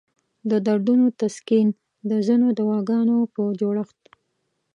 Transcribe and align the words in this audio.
د 0.49 0.51
دردونو 0.67 1.05
د 1.11 1.15
تسکین 1.21 1.67
د 2.09 2.11
ځینو 2.27 2.47
دواګانو 2.59 3.17
په 3.33 3.41
جوړښت 3.59 3.97
کې. 4.03 4.13